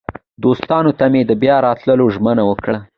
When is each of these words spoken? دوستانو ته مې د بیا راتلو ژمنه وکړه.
دوستانو 0.43 0.91
ته 0.99 1.05
مې 1.11 1.21
د 1.29 1.31
بیا 1.41 1.55
راتلو 1.67 2.05
ژمنه 2.15 2.43
وکړه. 2.49 2.77